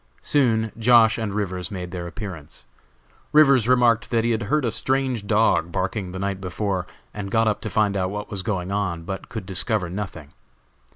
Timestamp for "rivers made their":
1.31-2.07